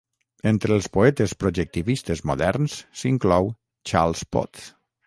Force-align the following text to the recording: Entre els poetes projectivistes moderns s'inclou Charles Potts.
Entre 0.51 0.71
els 0.77 0.87
poetes 0.95 1.35
projectivistes 1.43 2.25
moderns 2.31 2.81
s'inclou 3.03 3.53
Charles 3.93 4.27
Potts. 4.35 4.69